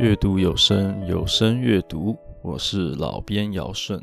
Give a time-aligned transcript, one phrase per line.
[0.00, 4.02] 阅读有声，有声阅读，我是老编姚顺。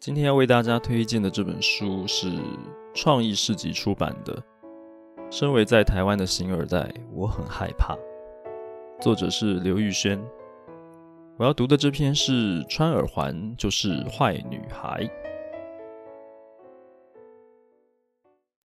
[0.00, 2.28] 今天要为大家推荐的这本书是
[2.92, 4.34] 创意市集出版的
[5.30, 7.94] 《身为在台湾的星二代，我很害怕》，
[9.00, 10.20] 作者是刘玉轩。
[11.36, 15.04] 我要读的这篇是《穿耳环就是坏女孩》。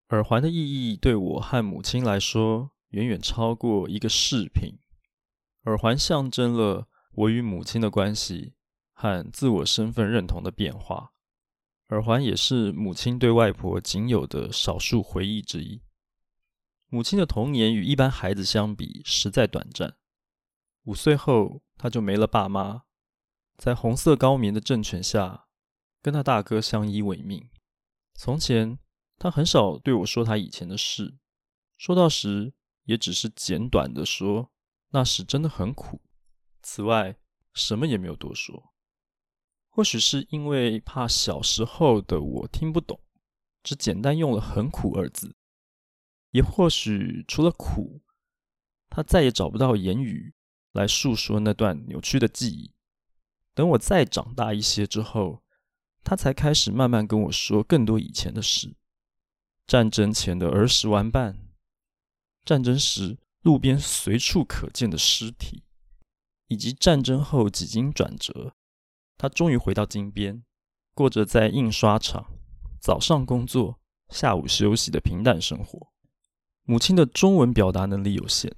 [0.09, 4.73] 耳环的意义对我和母亲来说，远远超过一个饰品。
[5.63, 8.55] 耳环象征了我与母亲的关系
[8.93, 11.13] 和自我身份认同的变化。
[11.89, 15.81] 耳环也是母亲对外婆仅有的少数回忆之一。
[16.87, 19.97] 母亲的童年与一般孩子相比实在短暂。
[20.83, 22.83] 五岁后，她就没了爸妈，
[23.57, 25.47] 在红色高棉的政权下，
[26.01, 27.49] 跟她大哥相依为命。
[28.15, 28.79] 从前，
[29.17, 31.17] 她很少对我说她以前的事，
[31.77, 32.53] 说到时
[32.85, 34.52] 也只是简短的说。
[34.93, 35.99] 那时真的很苦，
[36.61, 37.15] 此外
[37.51, 38.75] 什么也没有多说。
[39.67, 43.01] 或许是因为怕小时候的我听不懂，
[43.63, 45.29] 只简单用了“很苦”二字；
[46.29, 48.03] 也或许除了苦，
[48.87, 50.35] 他再也找不到言语
[50.73, 52.75] 来诉说那段扭曲的记忆。
[53.55, 55.43] 等我再长大一些之后，
[56.03, 58.75] 他才开始慢慢跟我说更多以前的事：
[59.65, 61.49] 战争前的儿时玩伴，
[62.45, 63.17] 战争时。
[63.43, 65.63] 路边随处可见的尸体，
[66.47, 68.55] 以及战争后几经转折，
[69.17, 70.45] 他终于回到金边，
[70.93, 72.31] 过着在印刷厂
[72.79, 75.91] 早上工作、下午休息的平淡生活。
[76.63, 78.55] 母亲的中文表达能力有限，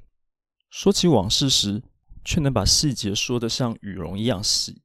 [0.69, 1.81] 说起往事时，
[2.23, 4.83] 却能把细节说得像羽绒一样细。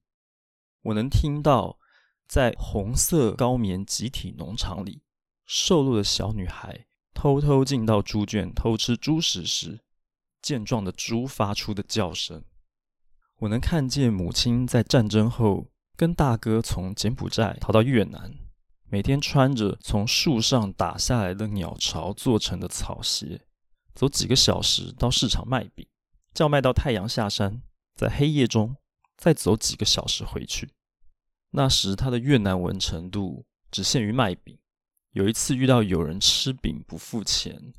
[0.80, 1.78] 我能听到，
[2.26, 5.02] 在红色高棉集体农场里，
[5.44, 9.84] 瘦弱的小女孩偷偷进到猪圈偷吃猪食时。
[10.42, 12.44] 健壮的猪发出的叫声，
[13.41, 18.38] 我能看见母亲在战争后跟大哥从柬埔寨逃到越南，
[18.88, 23.42] 每天穿着从树上打下来的鸟巢做成的草鞋，
[23.94, 25.87] 走几个小时到市场卖饼，
[26.32, 27.62] 叫卖到太阳下山，
[27.94, 28.76] 在黑夜中
[29.16, 30.70] 再走几个小时回去。
[31.50, 34.59] 那时他的越南文程度只限于卖饼，
[35.12, 37.72] 有一次遇到有人吃饼不付钱。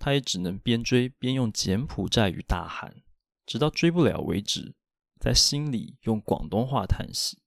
[0.00, 3.02] 他也只能边追边用柬埔寨语大喊，
[3.44, 4.74] 直到追不了为止，
[5.20, 7.38] 在心里用广东话叹息。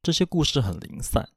[0.00, 1.30] 这些故事很零散，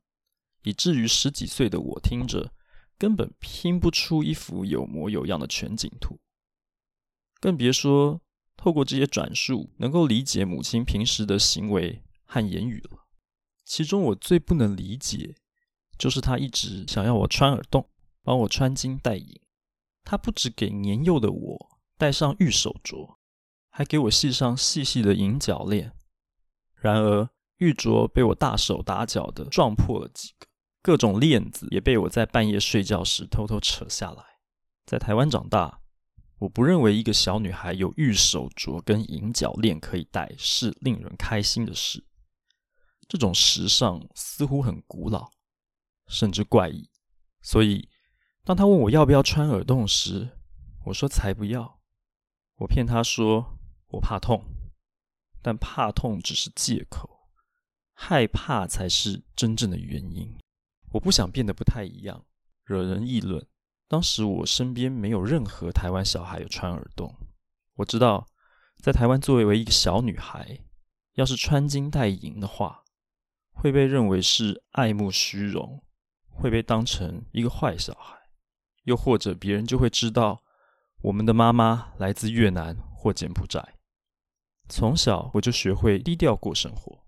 [0.62, 2.54] 以至于十几岁的我听着，
[3.00, 6.20] 根本拼不出一幅有模有样的全景图。
[7.40, 8.22] 更别说
[8.56, 13.08] 透过这些转述，能够理解母亲平时的行为和言语了。
[13.66, 15.36] 其中我最不能理解，
[15.98, 17.90] 就是她一直想要我穿耳洞，
[18.22, 19.42] 帮我穿金戴银。
[20.04, 23.16] 他不只给年幼的我戴上玉手镯，
[23.70, 25.94] 还给我系上细细的银脚链。
[26.76, 30.48] 然而，玉镯被我大手大脚的撞破了几个，
[30.82, 34.24] 各种链子也被我在半夜睡觉时偷偷扯下来。
[34.86, 35.80] 在台湾长大，
[36.40, 42.06] 我不认为一个小女孩有玉手镯跟银脚链可以戴是令人开心的事。
[43.08, 45.32] 这种时尚似乎很古老，
[46.08, 46.90] 甚至怪异，
[47.42, 47.88] 所以。
[48.46, 50.30] 当他问我要不要穿耳洞时，
[50.86, 51.80] 我说才不要。
[52.58, 54.44] 我骗他说我怕痛，
[55.42, 57.30] 但怕痛只是借口，
[57.94, 60.38] 害怕才是真正的原因。
[60.92, 62.26] 我不想变得不太一样，
[62.66, 63.48] 惹人议论。
[63.88, 67.16] 当时我身边没有任何台湾小孩有穿耳洞。
[67.76, 68.28] 我知道，
[68.82, 70.60] 在台湾作为一个小女孩，
[71.14, 72.84] 要是穿金戴银的话，
[73.52, 75.82] 会被认为是爱慕虚荣，
[76.28, 78.22] 会被当成一个坏小孩。
[78.84, 80.44] 又或者别人就会知道，
[81.02, 83.76] 我们的妈妈来自越南或柬埔寨。
[84.70, 87.04] 从小我就学会低调过生活，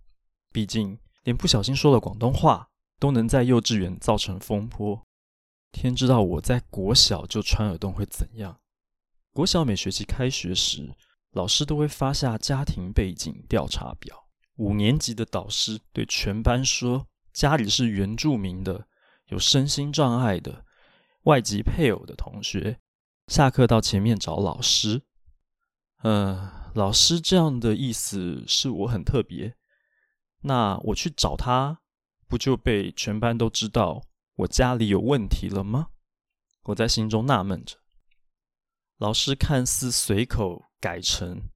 [0.52, 2.70] 毕竟连不小心说了广东话
[3.00, 5.02] 都能在幼稚园造成风波。
[5.72, 8.60] 天知道我在国小就穿耳洞会怎样？
[9.34, 10.94] 国小每学期开学时，
[11.32, 14.28] 老师都会发下家庭背景调查表。
[14.58, 18.88] 五年级的导师对全班说：“家里是原住民的，
[19.28, 20.65] 有身心障碍的。”
[21.26, 22.80] 外籍配偶的同学，
[23.28, 25.04] 下课到前面找老师。
[26.04, 29.56] 嗯、老师这样的意思是我很特别。
[30.42, 31.82] 那我去找他，
[32.28, 34.04] 不就被全班都知道
[34.36, 35.88] 我家里有问题了吗？
[36.66, 37.78] 我在心中纳闷着。
[38.98, 41.50] 老师看似随口改成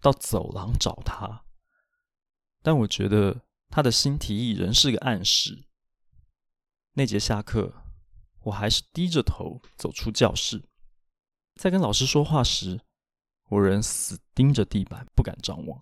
[0.00, 1.44] 到走廊找他，
[2.62, 5.66] 但我觉得他的新提议仍是个暗示。
[6.94, 7.79] 那节下课。
[8.42, 10.62] 我还是低着头走出教室，
[11.56, 12.80] 在跟老师说话时，
[13.48, 15.80] 我仍死盯着地板，不敢张望。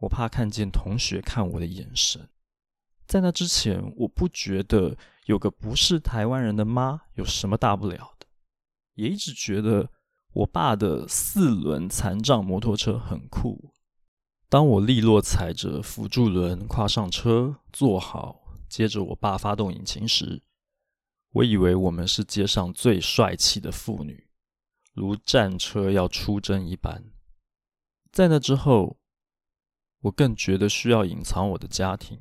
[0.00, 2.28] 我怕看见同学看我的眼神。
[3.06, 8.26] 在那之前，我不觉得有个不是台湾人的妈有什么大不了的，
[8.94, 9.90] 也一直觉得
[10.34, 13.72] 我爸的四轮残障摩托车很酷。
[14.50, 20.42] 当我利落踩着辅助轮跨上车，坐好，接着我爸发动引擎时，
[21.30, 24.28] 我以为我们是街上最帅气的妇女。
[24.92, 27.12] 如战车要出征一般，
[28.10, 28.98] 在那之后，
[30.00, 32.20] 我更觉得需要隐藏我的家庭。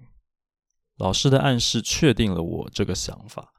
[0.98, 3.54] 老师的暗示确定了我这个想法。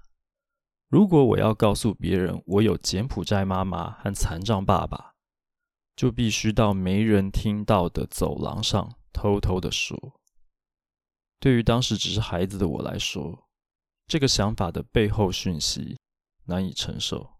[0.88, 5.14] 如果我要告诉别人我有柬埔寨妈妈和残障爸爸，
[5.96, 10.20] 就必须到没人听到的走廊上偷偷的说。
[11.40, 13.47] 对于当时只是孩子的我来说，
[14.08, 15.98] 这个想法的背后讯息
[16.46, 17.34] 难以承受。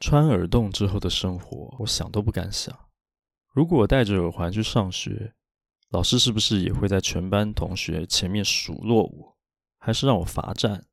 [0.00, 2.76] 穿耳洞之后的生活，我想都不敢想。
[3.54, 5.32] 如果我戴着耳环去上学，
[5.90, 9.36] 老师是不是也会在全班同学前面数落我，
[9.78, 10.84] 还是让我罚站？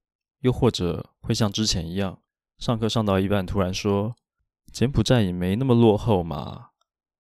[0.42, 2.22] 又或者会像之前一样，
[2.60, 4.16] 上课上到一半突然说
[4.72, 6.70] ：“柬埔寨也没那么落后嘛。”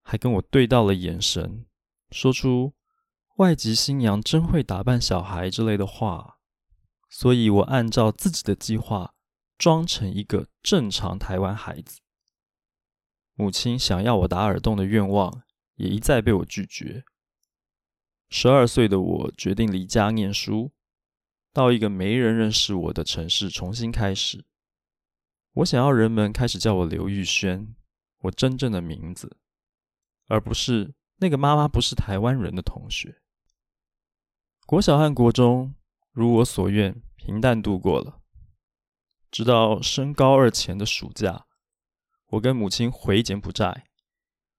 [0.05, 1.65] 还跟我对到了眼神，
[2.11, 2.73] 说出
[3.37, 6.32] “外籍新娘真会打扮小孩”之类的话。
[7.13, 9.13] 所以我按照自己的计划。
[9.55, 12.01] 装成一个正常台湾孩子，
[13.35, 15.43] 母亲想要我打耳洞的愿望
[15.75, 17.05] 也一再被我拒绝。
[18.29, 20.73] 十二岁的我决定离家念书，
[21.53, 24.43] 到一个没人认识我的城市重新开始。
[25.53, 27.73] 我想要人们开始叫我刘玉轩，
[28.23, 29.37] 我真正的名字，
[30.27, 33.21] 而不是那个妈妈不是台湾人的同学。
[34.65, 35.73] 国小和国中
[36.13, 38.21] 如我所愿，平淡度过了。
[39.31, 41.47] 直到升高二前的暑假，
[42.27, 43.85] 我跟母亲回柬埔寨，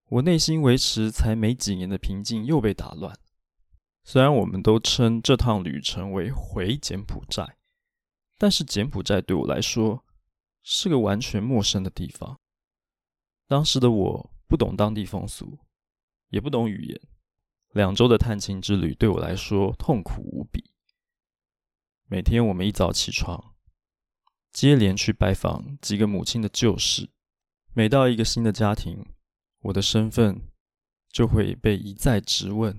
[0.09, 3.17] 我内心维持才没几年的平静又被打乱。
[4.03, 7.57] 虽然我们都称这趟旅程为回柬埔寨，
[8.37, 10.05] 但是柬埔寨对我来说
[10.65, 12.41] 是个完全陌生的地方。
[13.47, 15.61] 当时的我不懂当地风俗，
[16.31, 17.01] 也不懂语言，
[17.71, 20.74] 两周的探亲之旅对我来说痛苦无比。
[22.07, 23.55] 每天我们一早起床。
[24.53, 27.09] 接连去拜访几个母亲的旧事，
[27.73, 29.07] 每到一个新的家庭，
[29.63, 30.43] 我的身份
[31.09, 32.79] 就会被一再质问：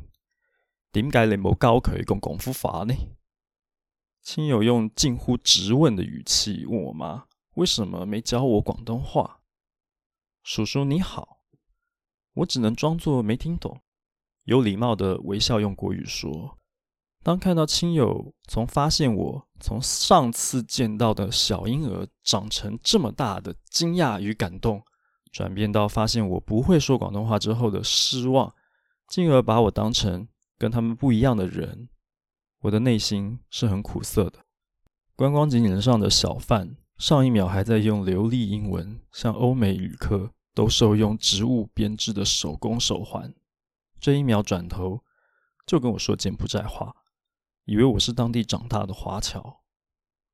[0.91, 2.93] 点解你冇教佢讲广府话呢？
[4.21, 7.25] 亲友用近乎质问的语气问我妈：
[7.55, 9.41] 为什么没教我广东话？
[10.43, 11.41] 叔叔你好，
[12.35, 13.81] 我只能装作没听懂，
[14.43, 16.59] 有礼貌的微笑用国语说。
[17.25, 24.83] 当看到亲友从发现我从上次见到的小婴儿长成这么大的惊讶与感动，
[25.31, 28.53] 转变到发现我不会说广东话之后的失望，
[29.07, 30.27] 进而把我当成
[30.59, 31.89] 跟他们不一样的人，
[32.61, 34.45] 我的内心是很苦涩的。
[35.15, 43.33] 观光景点上的小贩上一秒还在用流利英文向欧美旅客兜售用植物编织的手工手环，
[43.99, 45.01] 这一秒转头
[45.65, 46.95] 就跟我说柬埔寨话。
[47.65, 49.63] 以为我是当地长大的华侨，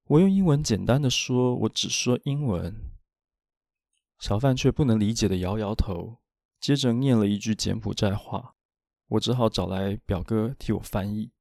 [0.08, 2.92] 我用英文简单的说，我只说英文。
[4.20, 6.20] 小贩却不能理解的摇摇头，
[6.60, 8.56] 接着念了一句柬埔寨话，
[9.08, 11.32] 我只好找来表哥替我翻译。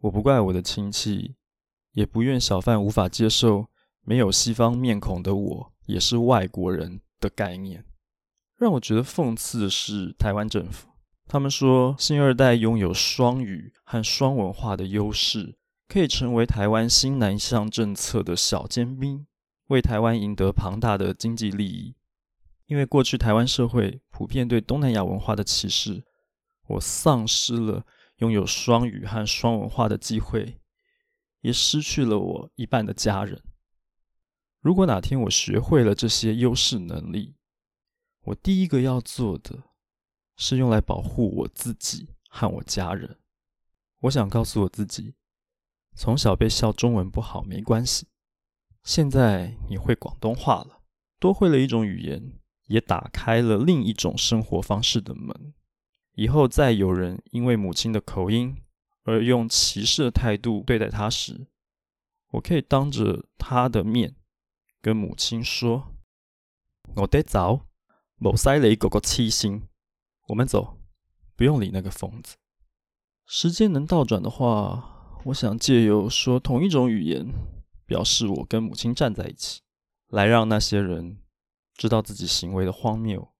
[0.00, 1.36] 我不怪我的亲戚，
[1.92, 3.68] 也不愿小贩无法接受
[4.02, 7.84] 没有西方面孔的我也是外国人的概念。
[8.56, 10.88] 让我觉得讽刺的是台湾政府。
[11.30, 19.26] 他们说，新二代拥有双语和双文化的优势，可以成为台湾新南向政策的小尖兵，
[19.66, 21.94] 为台湾赢得庞大的经济利益。
[22.64, 26.02] 因为过去台湾社会普遍对东南亚文化的歧视，
[26.66, 27.84] 我丧失了
[28.16, 30.58] 拥有双语和双文化的机会，
[31.42, 33.42] 也失去了我一半的家人。
[34.60, 37.36] 如果哪天我学会了这些优势能力，
[38.24, 39.64] 我第一个要做的。
[40.38, 43.18] 是用来保护我自己和我家人。
[44.02, 45.16] 我想告诉我自己，
[45.94, 48.06] 从小被笑中文不好没关系。
[48.84, 50.80] 现在你会广东话了，
[51.18, 52.32] 多会了一种语言，
[52.68, 55.52] 也打开了另一种生活方式的门。
[56.14, 58.56] 以后再有人因为母亲的口音
[59.02, 61.48] 而用歧视的态度对待她时，
[62.30, 64.14] 我可以当着她的面
[64.80, 65.94] 跟母亲说
[66.96, 67.66] ：“我得走，
[68.20, 69.64] 无使你个个痴心。”
[70.28, 70.76] 我们走，
[71.36, 72.36] 不用理那个疯子。
[73.26, 77.26] 时间能倒转的话，我想借由说同一种语言，
[77.86, 79.62] 表示我跟母亲站在一起，
[80.08, 81.18] 来让那些人
[81.74, 83.32] 知道自己行为的荒谬。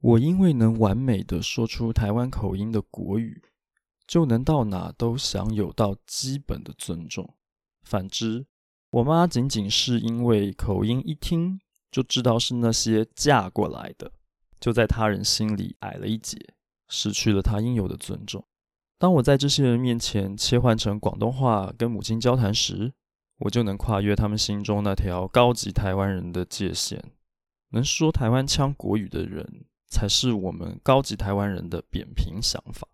[0.00, 3.40] 我因为能完美的说出台湾口音的国语，
[4.04, 7.36] 就能到哪都享有到基本的尊重。
[7.82, 8.46] 反之，
[8.90, 11.60] 我妈仅仅是因为口音一听
[11.92, 14.10] 就知道是那些嫁过来的，
[14.62, 16.38] 就在他人心里矮了一截，
[16.88, 18.46] 失去了他应有的尊重。
[18.96, 22.92] 当我在这些人面前切换成广东话跟母亲交谈时，
[23.38, 27.02] 我就能跨越他们心中那条高级台湾人的界限。
[27.70, 32.86] 能说台湾腔国语的人，才是我们高级台湾人的扁平想法。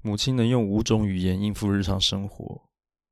[0.00, 2.68] 母亲能用五种语言应付日常生活：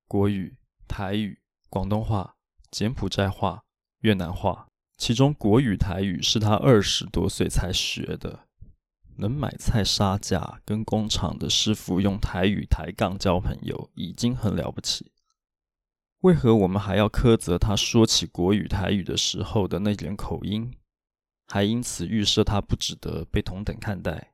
[0.06, 0.56] 国语、
[0.86, 2.36] 台语、广东话、
[2.70, 3.64] 柬埔寨话、
[4.02, 4.68] 越南话。
[4.96, 8.46] 其中国语、台语是他二十多岁才学的。
[9.16, 15.12] 能买菜杀价，跟工厂的师傅用台语抬杠交朋友，已经很了不起。
[16.22, 20.74] 为何我们还要苛责他说起国语、台语的时候的那点口音，
[21.46, 24.32] 还因此预设他不值得被同等看待？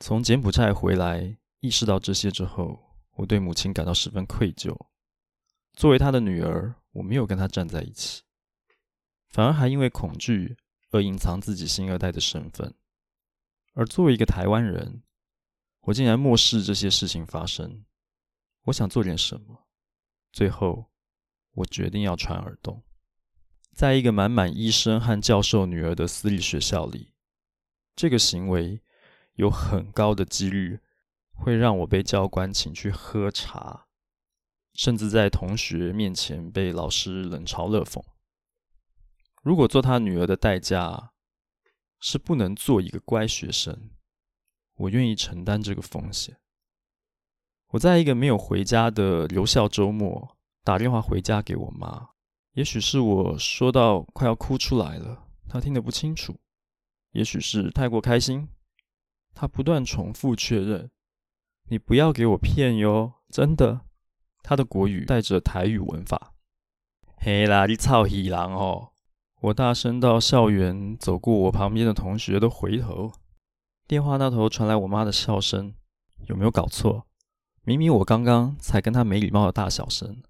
[0.00, 2.80] 从柬埔寨回来，意识到这些之后，
[3.14, 4.76] 我对母亲感到十分愧疚。
[5.74, 8.23] 作为她的女儿，我没有跟她站在一起，
[9.34, 10.56] 反而还因为恐惧
[10.92, 12.72] 而隐藏自己新二代的身份。
[13.72, 15.02] 而作为一个台湾人，
[15.80, 17.84] 我竟然漠视这些事情发生。
[18.66, 19.66] 我想做点什么，
[20.32, 20.92] 最后
[21.54, 22.84] 我决定要穿耳洞。
[23.72, 27.12] 在一个满满医生和教授女儿的私立学校里，
[27.96, 28.80] 这个行为
[29.32, 30.78] 有很高的几率
[31.32, 33.88] 会让我被教官请去喝茶，
[34.74, 38.00] 甚至在同学面前被老师冷嘲热讽。
[39.44, 41.10] 如果做他女儿的代价，
[42.00, 43.90] 是不能做一个乖学生，
[44.76, 46.38] 我愿意承担这个风险。
[47.68, 52.08] 我在一个没有回家的留校周末，打电话回家给我妈。
[52.52, 56.32] 也许是我说到快要哭出来了，她听得不清楚；
[57.10, 58.48] 也许是太过开心，
[59.34, 60.90] 她不断重复确认
[61.68, 63.82] ：“你不要给我骗哟，真的。”
[64.42, 66.32] 她的国语带着台语文法。
[67.18, 68.92] 嘿啦，你臭戏郎哦！
[69.44, 73.12] 我大声到校园走过我旁边的同学都回头，
[73.86, 75.74] 电话那头传来我妈的笑声。
[76.28, 77.06] 有没有搞错？
[77.62, 80.22] 明明我刚刚才跟她没礼貌的大小声。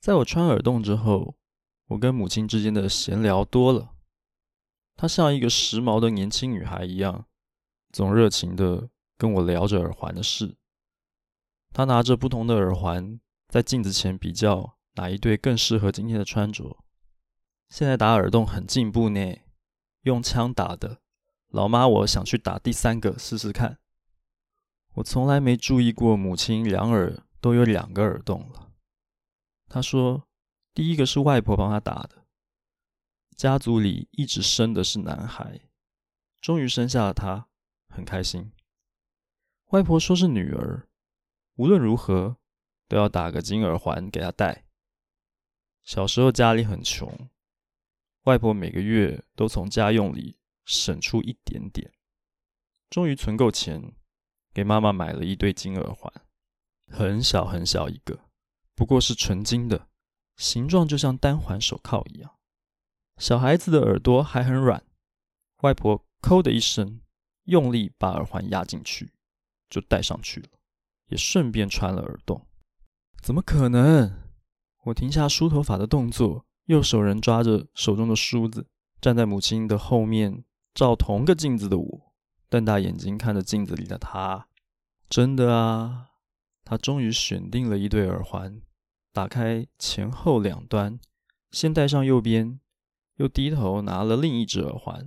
[0.00, 1.36] 在我穿耳洞之后，
[1.86, 3.92] 我跟母亲之间的闲聊多了。
[4.96, 7.26] 她像一个时髦的年轻女孩一样，
[7.92, 10.56] 总热情的跟我聊着耳环的事。
[11.72, 16.78] 她拿着不同的耳环，在镜子前比较哪一对更适合今天的穿着。
[17.68, 19.38] 现在打耳洞很进步呢，
[20.02, 21.00] 用枪打的。
[21.48, 23.78] 老妈，我想去打第三个试试看。
[24.94, 28.72] 我从来没注意过母亲两耳都有两个耳洞了。
[29.68, 30.28] 她说，
[30.72, 32.24] 第一个是外婆帮她打的。
[33.36, 35.60] 家族里一直生的是男孩，
[36.40, 37.48] 终于生下了他，
[37.88, 38.52] 很开心。
[39.70, 40.86] 外婆说是女儿，
[41.56, 42.36] 无论如何
[42.86, 44.64] 都要打个金耳环给她戴。
[45.82, 47.28] 小时候家里很穷。
[48.24, 51.92] 外婆每个月都从家用里省出一点点，
[52.88, 53.94] 终于存够钱，
[54.54, 56.10] 给妈妈买了一对金耳环，
[56.86, 58.18] 很小很小一个，
[58.74, 59.88] 不过是纯金的，
[60.36, 62.38] 形状就像单环手铐一样。
[63.18, 64.82] 小孩子的耳朵还很软，
[65.60, 67.02] 外婆“抠”的一声，
[67.44, 69.12] 用力把耳环压进去，
[69.68, 70.48] 就戴上去了，
[71.08, 72.46] 也顺便穿了耳洞。
[73.20, 74.22] 怎么可能？
[74.84, 76.46] 我停下梳头发的动作。
[76.66, 78.66] 右手人抓着手中的梳子，
[78.98, 82.12] 站在母亲的后面，照同个镜子的我，
[82.48, 84.48] 瞪大眼睛看着镜子里的她。
[85.10, 86.06] 真的啊，
[86.64, 88.62] 他终于选定了一对耳环，
[89.12, 90.98] 打开前后两端，
[91.50, 92.58] 先戴上右边，
[93.16, 95.06] 又低头拿了另一只耳环。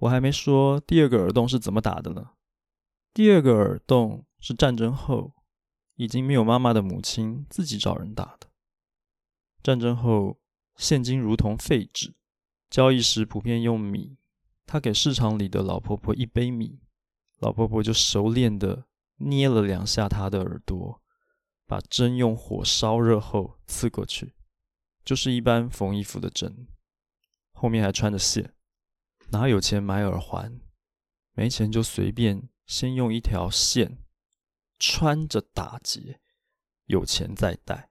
[0.00, 2.32] 我还没说第二个耳洞是怎么打的呢。
[3.14, 5.32] 第二个耳洞是战争后
[5.94, 8.48] 已经没有妈妈的母亲自己找人打的。
[9.62, 10.38] 战争后。
[10.78, 12.14] 现金如同废纸，
[12.70, 14.16] 交易时普遍用米。
[14.64, 16.78] 他给市场里的老婆婆一杯米，
[17.40, 21.02] 老婆婆就熟练的捏了两下她的耳朵，
[21.66, 24.34] 把针用火烧热后刺过去，
[25.04, 26.68] 就是一般缝衣服的针，
[27.50, 28.54] 后面还穿着线。
[29.30, 30.60] 哪有钱买耳环？
[31.32, 33.98] 没钱就随便先用一条线
[34.78, 36.20] 穿着打结，
[36.84, 37.90] 有钱再戴。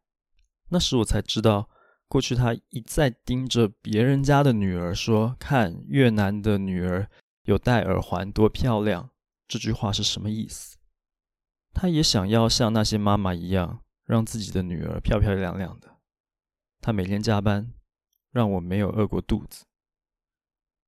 [0.69, 1.69] 那时我才知道。
[2.07, 7.09] 过去，他一再盯着别人家的女儿说：“看越南的女儿
[7.43, 9.09] 有戴耳环，多漂亮。”
[9.47, 10.77] 这句话是什么意思？
[11.73, 15.97] 他也想要像那些妈妈一样，让自己的女儿漂漂亮亮的。
[16.81, 17.73] 他每天加班，
[18.31, 19.65] 让我没有饿过肚子。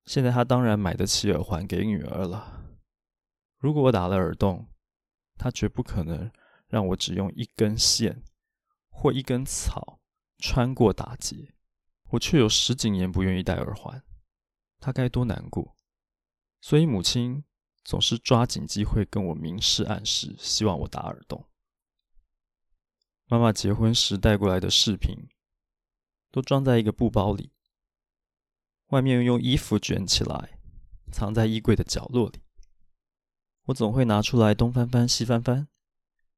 [0.06, 2.76] 现在他当然买得起耳环给女儿了。
[3.58, 4.68] 如果我打了耳洞，
[5.36, 6.30] 他绝不可能
[6.66, 8.22] 让我只用一根线
[8.88, 9.99] 或一根草
[10.40, 11.54] 穿过打结。
[12.08, 14.02] 我却有十几年不愿意戴耳环，
[14.80, 15.76] 他该多难过。
[16.60, 17.44] 所以母亲
[17.84, 21.46] 总是抓紧机会跟我明示暗示，希望我打耳洞。
[23.26, 25.28] 妈妈结婚时带过来的饰品，
[26.32, 27.52] 都装在一个布包里，
[28.88, 30.58] 外面用衣服卷起来，
[31.12, 32.42] 藏在衣柜的角落里。
[33.66, 35.68] 我总会拿出来东翻翻西翻翻，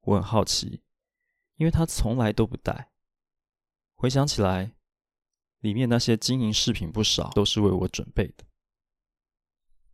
[0.03, 0.83] 我很好奇，
[1.57, 2.92] 因为她从来都不戴。
[4.03, 4.75] 回想起来，
[5.61, 8.45] 里面那些金银饰品不少，都是为我准备的。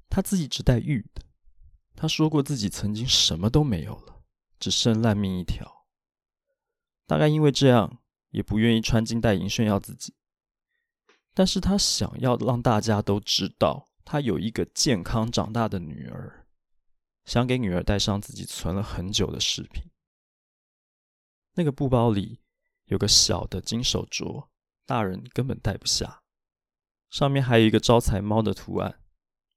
[0.09, 1.27] 他自己只戴玉的，
[1.95, 4.23] 他说过自己曾经什么都没有了，
[4.59, 5.85] 只剩烂命一条。
[7.07, 8.01] 大概因为这样，
[8.31, 10.15] 也不愿意穿金戴银炫耀自己。
[11.35, 16.47] 但是他想要让大家都知道，他有一个健康长大的女儿，
[17.27, 19.83] 想给女儿带上自己存了很久的饰品。
[21.57, 22.41] 那个布包里
[22.89, 24.49] 有个小的金手镯，
[24.85, 26.21] 大人根本戴不下，
[27.09, 29.01] 上面还有一个招财猫的图案，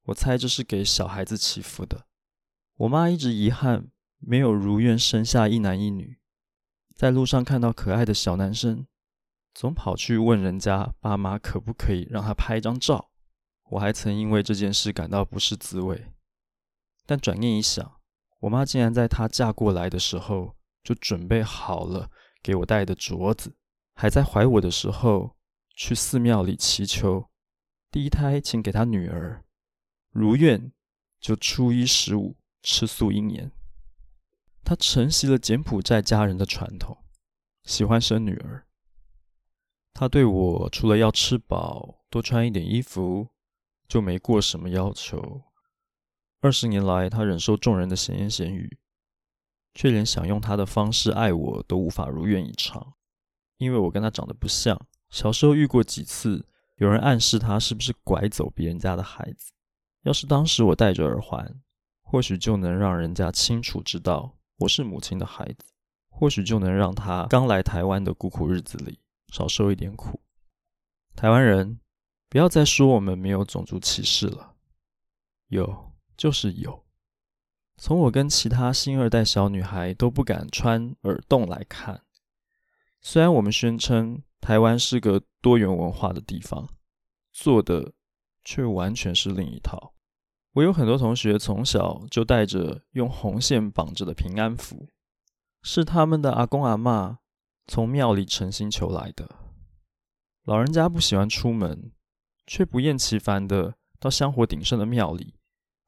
[0.03, 2.05] 我猜这是给小孩子祈福的。
[2.75, 6.19] 我妈一直遗憾没有如愿生下一男一女。
[6.95, 8.85] 在路上看到可爱的小男生，
[9.53, 13.11] 总跑去问人家爸妈可不可以让他拍一张照。
[13.69, 16.11] 我还曾因为这件事感到不是滋味。
[17.05, 17.99] 但转念一想，
[18.41, 22.11] 我妈竟然在她嫁过来的时候就准备好了
[22.41, 23.55] 给我戴的镯子，
[23.95, 25.35] 还在怀我的时候
[25.75, 27.29] 去寺庙里祈求
[27.91, 29.43] 第一胎请给他女儿，
[30.11, 30.71] 如愿
[31.19, 33.51] 就初一十五吃素一年。
[34.63, 36.97] 他承袭了柬埔寨家人的传统，
[37.63, 38.67] 喜欢生女儿。
[39.93, 43.27] 他对我除了要吃饱、多穿一点衣服，
[43.87, 45.43] 就没过什么要求。
[46.39, 48.79] 二十年来，他忍受众人的闲言闲语，
[49.73, 52.93] 却连想用他的方式爱我都无法如愿以偿，
[53.57, 54.79] 因为我跟他长得不像。
[55.09, 56.45] 小时候遇过几次，
[56.77, 59.51] 有人暗示他是不是拐走别人家的孩子。
[60.03, 61.61] 要是当时我戴着耳环，
[62.01, 64.37] 或许就能让人家清楚知道。
[64.59, 65.73] 我是母亲的孩子，
[66.09, 68.99] 或许就能让他刚来台湾的孤苦日子里
[69.33, 70.21] 少受一点苦。
[71.15, 71.79] 台湾人，
[72.29, 74.55] 不要再说我们没有种族歧视了，
[75.47, 76.85] 有就是有。
[77.81, 82.03] 从我跟其他新二代小女孩都不敢穿耳洞来看，
[83.01, 86.69] 虽然我们宣称台湾是个多元文化的地方，
[87.33, 87.93] 做的
[88.43, 89.95] 却完全是另一套。
[90.53, 94.87] 我有很多同学从小就带着用红线绑着的平安符，
[95.63, 97.17] 是他们的阿公阿嬷
[97.65, 99.27] 从庙里诚心求来的。
[100.43, 101.91] 老人家不喜欢出门，
[102.45, 105.33] 却不厌其烦的到香火鼎盛的庙里，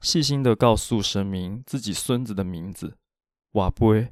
[0.04, 2.98] 细心的告诉神明自己孙子的名字，
[3.54, 4.06] 瓦波，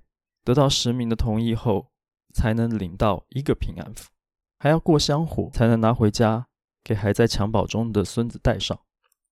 [0.45, 1.91] 得到神明的同意后，
[2.34, 4.10] 才能领到一个平安符，
[4.58, 6.47] 还要过香火才能拿回家
[6.82, 8.80] 给还在襁褓中的孙子戴上。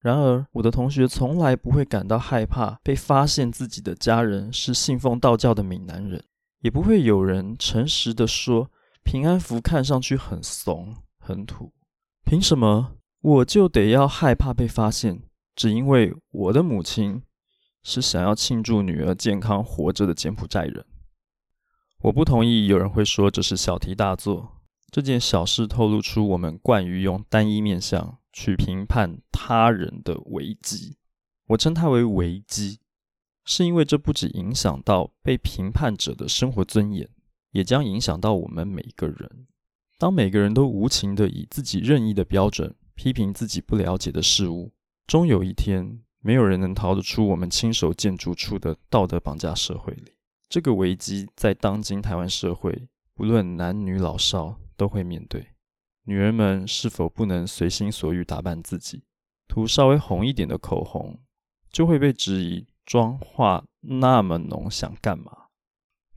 [0.01, 6.21] 然而，我的同学从来不会感到害怕被发现自己的家人是信奉道教的闽南人，
[6.59, 8.69] 也不会有人诚实的说
[9.03, 11.71] 平安符看上去很怂很土。
[12.25, 15.21] 凭什么我就得要害怕被发现？
[15.59, 17.21] 只因为我的母亲
[17.83, 20.85] 是想要庆祝女儿健康活着的柬埔寨人。
[22.03, 28.17] 我不同意有人会说这是小题大做，这件小事透露出我们惯于用单一面相。
[28.31, 30.95] 去评判他人的危机，
[31.47, 32.79] 我称它为危机，
[33.43, 37.09] 是因为这不仅影响到被评判者的生活尊严，
[37.51, 39.47] 也将影响到我们每个人。
[39.97, 44.71] 当每个人都无情的以自己任意的标准批评自己不了解的事物，
[45.09, 50.13] 终有一天，没有人能逃得出我们亲手建筑出的道德绑架社会里。
[50.47, 55.47] 这个危机在当今台湾社会，不论男女老少，都会面对。
[56.03, 59.01] 女人们是否不能随心所欲打扮自己？
[59.47, 61.19] 涂稍微红一点的口红，
[61.71, 65.47] 就会被质疑妆化那么浓，想干嘛？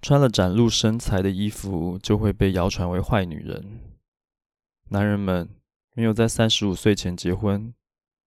[0.02, 3.80] 穿了展露身材的衣服，就会被谣传为坏女人。
[4.90, 5.48] 男人们
[5.94, 7.72] 没有在三十五岁前结婚，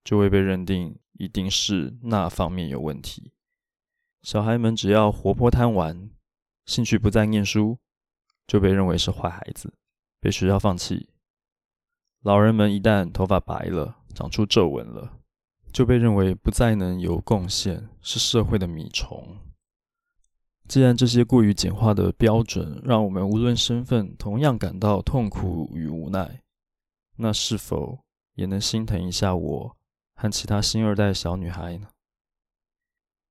[0.06, 3.34] 就会被认定一定是那方面有问题。
[4.22, 6.10] 小孩们只要活泼贪玩，
[6.66, 7.78] 兴趣不再念书，
[8.48, 9.74] 就被认为是坏孩子，
[10.22, 11.10] 被学校放弃。
[12.22, 15.20] 老人们一旦头发白了，长出皱纹了，
[15.74, 19.38] 就被认为不再能有贡献，是社会的米虫。
[20.68, 26.42] 既然这些过于简化的标准让我们无论身份同样感到痛苦与无奈，
[27.18, 28.00] 那是否
[28.34, 29.78] 也能心疼一下我
[30.16, 31.90] 和其他新二代小女孩呢？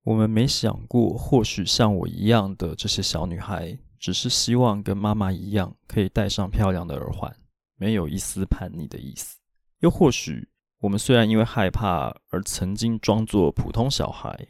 [0.03, 7.35] 我们没想过，或许像我一样的这些小女孩，只是希望跟妈妈一样，可以戴上漂亮的耳环，
[7.75, 9.39] 没有一丝叛逆的意思。
[9.79, 10.47] 又或许，
[10.79, 14.47] 我们虽然因为害怕而曾经装作普通小孩，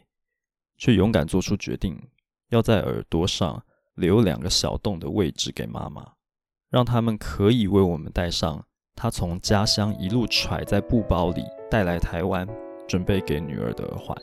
[0.76, 2.10] 却勇敢做出决定，
[2.50, 6.12] 要在耳朵上留两个小洞的位置给妈妈，
[6.68, 8.65] 让他们可以为我们戴上
[8.96, 12.48] 他从家乡一路揣在布包里带来台湾，
[12.88, 14.16] 准备给女儿的耳环。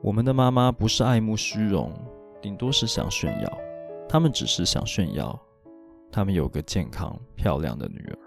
[0.00, 1.92] 我们的妈妈不是爱慕虚荣，
[2.40, 3.58] 顶多是想炫耀。
[4.08, 5.36] 他们只是想炫耀，
[6.12, 8.18] 他们有个健康漂亮的女儿。